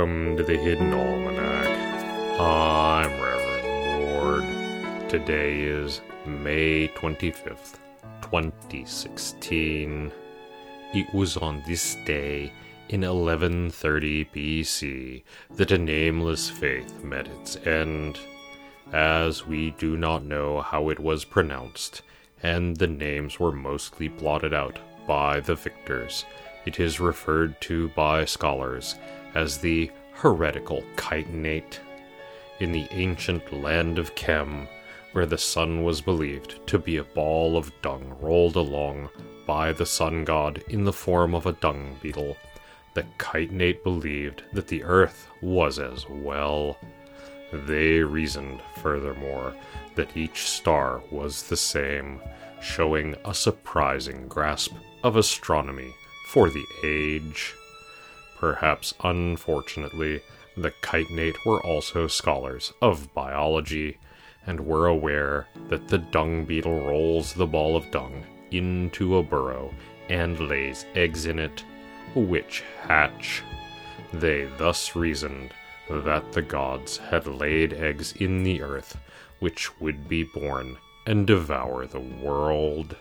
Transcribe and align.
Welcome 0.00 0.38
to 0.38 0.42
the 0.42 0.56
Hidden 0.56 0.94
Almanac. 0.94 2.40
I'm 2.40 3.20
Reverend 3.20 4.00
Mord. 4.00 5.10
Today 5.10 5.60
is 5.60 6.00
May 6.24 6.88
25th, 6.88 7.76
2016. 8.22 10.10
It 10.94 11.14
was 11.14 11.36
on 11.36 11.62
this 11.66 11.98
day 12.06 12.50
in 12.88 13.02
1130 13.02 14.24
BC 14.24 15.22
that 15.56 15.70
a 15.70 15.76
nameless 15.76 16.48
faith 16.48 17.04
met 17.04 17.28
its 17.28 17.56
end. 17.66 18.18
As 18.94 19.46
we 19.46 19.72
do 19.72 19.98
not 19.98 20.24
know 20.24 20.62
how 20.62 20.88
it 20.88 20.98
was 20.98 21.26
pronounced, 21.26 22.00
and 22.42 22.74
the 22.74 22.86
names 22.86 23.38
were 23.38 23.52
mostly 23.52 24.08
blotted 24.08 24.54
out 24.54 24.78
by 25.06 25.40
the 25.40 25.56
victors, 25.56 26.24
it 26.64 26.80
is 26.80 27.00
referred 27.00 27.60
to 27.60 27.88
by 27.90 28.24
scholars 28.24 28.94
as 29.34 29.58
the 29.58 29.90
heretical 30.12 30.82
chitinate. 30.96 31.78
In 32.60 32.72
the 32.72 32.86
ancient 32.90 33.52
land 33.52 33.98
of 33.98 34.14
Chem, 34.14 34.68
where 35.12 35.26
the 35.26 35.38
sun 35.38 35.82
was 35.82 36.00
believed 36.00 36.66
to 36.66 36.78
be 36.78 36.98
a 36.98 37.04
ball 37.04 37.56
of 37.56 37.72
dung 37.82 38.16
rolled 38.20 38.56
along 38.56 39.08
by 39.46 39.72
the 39.72 39.86
sun 39.86 40.24
god 40.24 40.62
in 40.68 40.84
the 40.84 40.92
form 40.92 41.34
of 41.34 41.46
a 41.46 41.52
dung 41.54 41.96
beetle, 42.02 42.36
the 42.94 43.04
chitinate 43.18 43.82
believed 43.82 44.42
that 44.52 44.68
the 44.68 44.82
earth 44.84 45.28
was 45.40 45.78
as 45.78 46.08
well. 46.08 46.78
They 47.52 48.00
reasoned, 48.00 48.60
furthermore, 48.80 49.54
that 49.96 50.16
each 50.16 50.42
star 50.42 51.02
was 51.10 51.44
the 51.44 51.56
same, 51.56 52.20
showing 52.60 53.16
a 53.24 53.34
surprising 53.34 54.28
grasp 54.28 54.74
of 55.02 55.16
astronomy 55.16 55.94
for 56.26 56.50
the 56.50 56.64
age. 56.84 57.54
Perhaps 58.40 58.94
unfortunately, 59.04 60.22
the 60.56 60.70
chitinate 60.80 61.36
were 61.44 61.62
also 61.62 62.06
scholars 62.06 62.72
of 62.80 63.12
biology 63.12 63.98
and 64.46 64.58
were 64.66 64.86
aware 64.86 65.46
that 65.68 65.88
the 65.88 65.98
dung 65.98 66.46
beetle 66.46 66.86
rolls 66.86 67.34
the 67.34 67.46
ball 67.46 67.76
of 67.76 67.90
dung 67.90 68.24
into 68.50 69.18
a 69.18 69.22
burrow 69.22 69.74
and 70.08 70.40
lays 70.40 70.86
eggs 70.94 71.26
in 71.26 71.38
it, 71.38 71.62
which 72.14 72.64
hatch. 72.80 73.42
They 74.10 74.46
thus 74.56 74.96
reasoned 74.96 75.52
that 75.90 76.32
the 76.32 76.40
gods 76.40 76.96
had 76.96 77.26
laid 77.26 77.74
eggs 77.74 78.12
in 78.12 78.42
the 78.42 78.62
earth, 78.62 78.96
which 79.40 79.78
would 79.80 80.08
be 80.08 80.24
born 80.24 80.78
and 81.06 81.26
devour 81.26 81.86
the 81.86 82.00
world. 82.00 82.96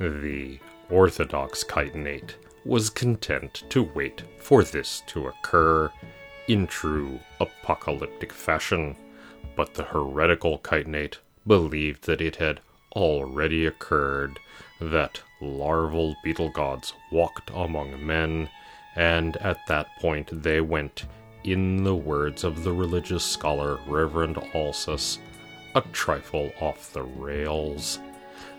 The 0.00 0.58
orthodox 0.90 1.62
chitinate 1.62 2.34
was 2.66 2.90
content 2.90 3.62
to 3.68 3.82
wait 3.94 4.24
for 4.38 4.64
this 4.64 5.02
to 5.06 5.28
occur 5.28 5.90
in 6.48 6.66
true 6.66 7.20
apocalyptic 7.40 8.32
fashion, 8.32 8.96
but 9.54 9.74
the 9.74 9.84
heretical 9.84 10.58
chitinate 10.58 11.18
believed 11.46 12.04
that 12.04 12.20
it 12.20 12.36
had 12.36 12.60
already 12.94 13.66
occurred, 13.66 14.38
that 14.80 15.20
larval 15.40 16.16
beetle 16.24 16.50
gods 16.50 16.92
walked 17.12 17.50
among 17.54 18.04
men, 18.04 18.48
and 18.96 19.36
at 19.36 19.58
that 19.68 19.86
point 20.00 20.42
they 20.42 20.60
went, 20.60 21.06
in 21.44 21.84
the 21.84 21.94
words 21.94 22.42
of 22.42 22.64
the 22.64 22.72
religious 22.72 23.24
scholar 23.24 23.78
Reverend 23.86 24.36
Alsus, 24.54 25.18
a 25.76 25.80
trifle 25.92 26.50
off 26.60 26.92
the 26.92 27.02
rails. 27.02 28.00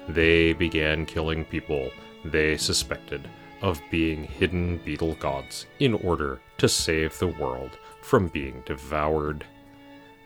They 0.07 0.53
began 0.53 1.05
killing 1.05 1.43
people 1.43 1.91
they 2.23 2.55
suspected 2.57 3.27
of 3.61 3.81
being 3.89 4.23
hidden 4.23 4.77
beetle 4.85 5.15
gods 5.15 5.65
in 5.79 5.93
order 5.93 6.39
to 6.57 6.69
save 6.69 7.17
the 7.17 7.27
world 7.27 7.77
from 8.01 8.27
being 8.27 8.63
devoured. 8.65 9.45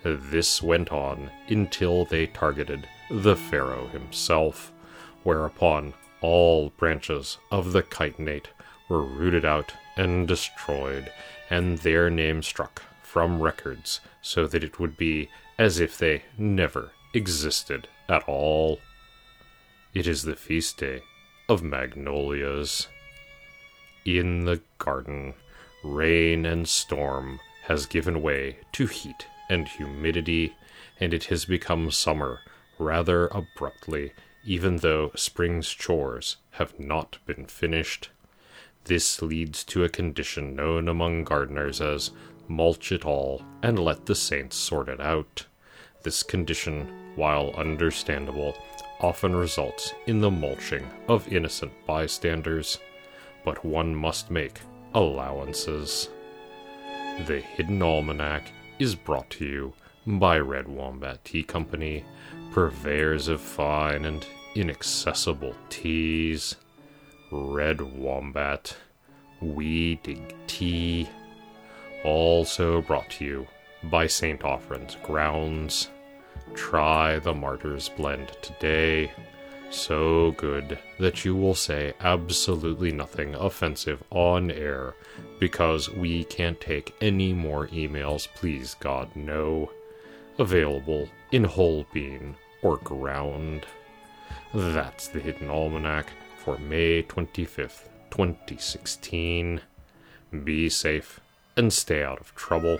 This 0.03 0.61
went 0.61 0.91
on 0.91 1.29
until 1.47 2.05
they 2.05 2.27
targeted 2.27 2.87
the 3.09 3.35
pharaoh 3.35 3.87
himself, 3.87 4.71
whereupon 5.23 5.93
all 6.21 6.69
branches 6.71 7.37
of 7.51 7.71
the 7.71 7.83
chitinate 7.83 8.47
were 8.89 9.03
rooted 9.03 9.45
out 9.45 9.73
and 9.97 10.27
destroyed, 10.27 11.11
and 11.49 11.77
their 11.79 12.09
name 12.09 12.41
struck 12.41 12.81
from 13.03 13.41
records 13.41 13.99
so 14.21 14.47
that 14.47 14.63
it 14.63 14.79
would 14.79 14.97
be 14.97 15.29
as 15.57 15.79
if 15.79 15.97
they 15.97 16.23
never 16.37 16.91
existed 17.13 17.87
at 18.07 18.23
all. 18.27 18.79
It 19.93 20.07
is 20.07 20.23
the 20.23 20.35
feast 20.35 20.77
day 20.77 21.01
of 21.49 21.61
magnolias. 21.61 22.87
In 24.05 24.45
the 24.45 24.61
garden, 24.79 25.35
rain 25.83 26.45
and 26.45 26.67
storm 26.67 27.39
has 27.63 27.85
given 27.85 28.21
way 28.21 28.57
to 28.71 28.87
heat 28.87 29.27
and 29.49 29.67
humidity, 29.67 30.55
and 30.99 31.13
it 31.13 31.25
has 31.25 31.45
become 31.45 31.91
summer 31.91 32.39
rather 32.79 33.27
abruptly, 33.27 34.13
even 34.43 34.77
though 34.77 35.11
spring's 35.15 35.69
chores 35.69 36.37
have 36.51 36.79
not 36.79 37.19
been 37.25 37.45
finished. 37.45 38.09
This 38.85 39.21
leads 39.21 39.63
to 39.65 39.83
a 39.83 39.89
condition 39.89 40.55
known 40.55 40.87
among 40.87 41.23
gardeners 41.23 41.79
as 41.79 42.11
mulch 42.47 42.91
it 42.91 43.05
all 43.05 43.43
and 43.61 43.77
let 43.77 44.07
the 44.07 44.15
saints 44.15 44.55
sort 44.55 44.89
it 44.89 44.99
out. 44.99 45.45
This 46.01 46.23
condition, 46.23 47.13
while 47.15 47.51
understandable, 47.51 48.57
often 48.99 49.35
results 49.35 49.93
in 50.07 50.21
the 50.21 50.31
mulching 50.31 50.89
of 51.07 51.31
innocent 51.31 51.71
bystanders 51.85 52.79
but 53.43 53.63
one 53.65 53.95
must 53.95 54.31
make 54.31 54.59
allowances. 54.93 56.09
The 57.25 57.39
Hidden 57.39 57.81
Almanac 57.81 58.51
is 58.79 58.95
brought 58.95 59.29
to 59.31 59.45
you 59.45 59.73
by 60.05 60.39
Red 60.39 60.67
Wombat 60.67 61.23
Tea 61.23 61.43
Company, 61.43 62.03
purveyors 62.51 63.27
of 63.27 63.41
fine 63.41 64.05
and 64.05 64.25
inaccessible 64.55 65.55
teas. 65.69 66.55
Red 67.31 67.81
Wombat, 67.81 68.75
we 69.39 69.95
dig 70.03 70.35
tea. 70.47 71.07
Also 72.03 72.81
brought 72.81 73.09
to 73.11 73.25
you 73.25 73.47
by 73.83 74.07
St. 74.07 74.41
Offren's 74.41 74.97
Grounds. 75.03 75.89
Try 76.55 77.19
the 77.19 77.33
Martyr's 77.33 77.89
Blend 77.89 78.31
today 78.41 79.11
so 79.71 80.31
good 80.31 80.77
that 80.99 81.25
you 81.25 81.35
will 81.35 81.55
say 81.55 81.93
absolutely 82.01 82.91
nothing 82.91 83.35
offensive 83.35 84.03
on 84.09 84.51
air 84.51 84.93
because 85.39 85.89
we 85.89 86.23
can't 86.25 86.59
take 86.59 86.93
any 87.01 87.33
more 87.33 87.67
emails, 87.67 88.27
please 88.35 88.75
God, 88.79 89.09
no. 89.15 89.71
Available 90.37 91.09
in 91.31 91.43
whole 91.43 91.85
bean 91.93 92.35
or 92.61 92.77
ground. 92.77 93.65
That's 94.53 95.07
the 95.07 95.19
Hidden 95.19 95.49
Almanac 95.49 96.07
for 96.43 96.57
May 96.57 97.03
25th, 97.03 97.87
2016. 98.11 99.61
Be 100.43 100.69
safe 100.69 101.19
and 101.55 101.71
stay 101.71 102.03
out 102.03 102.19
of 102.19 102.35
trouble. 102.35 102.79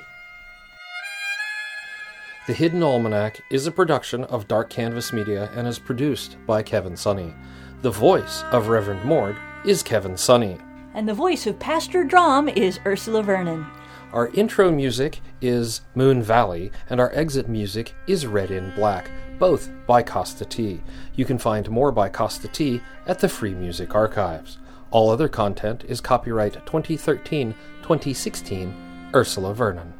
The 2.48 2.54
Hidden 2.54 2.82
Almanac 2.82 3.42
is 3.52 3.68
a 3.68 3.72
production 3.72 4.24
of 4.24 4.48
Dark 4.48 4.72
Canvas 4.72 5.14
Media 5.14 5.52
and 5.56 5.68
is 5.68 5.78
produced 5.78 6.38
by 6.48 6.64
Kevin 6.64 6.94
Sonney. 6.94 7.36
The 7.84 7.92
voice 7.92 8.42
of 8.52 8.68
Reverend 8.68 9.06
Mord 9.06 9.38
is 9.64 9.84
Kevin 9.84 10.14
Sonney. 10.14 10.60
And 10.96 11.08
the 11.08 11.14
voice 11.14 11.46
of 11.46 11.60
Pastor 11.60 12.04
Drom 12.04 12.50
is 12.50 12.80
Ursula 12.84 13.22
Vernon. 13.22 13.68
Our 14.12 14.30
intro 14.30 14.72
music 14.72 15.22
is 15.40 15.82
Moon 15.94 16.24
Valley, 16.24 16.72
and 16.90 17.00
our 17.00 17.14
exit 17.14 17.48
music 17.48 17.94
is 18.08 18.26
Red 18.26 18.50
in 18.50 18.74
Black, 18.74 19.12
both 19.38 19.70
by 19.86 20.02
Kosta 20.02 20.50
T. 20.50 20.82
You 21.14 21.26
can 21.26 21.38
find 21.38 21.70
more 21.70 21.92
by 21.92 22.10
Kosta 22.10 22.52
T 22.52 22.82
at 23.06 23.20
the 23.20 23.30
Free 23.30 23.54
Music 23.54 23.94
Archives. 23.94 24.58
All 24.90 25.12
other 25.12 25.30
content 25.30 25.84
is 25.88 26.02
copyright 26.02 26.54
2013 26.66 27.54
2016 27.84 29.12
Ursula 29.14 29.54
Vernon. 29.54 29.94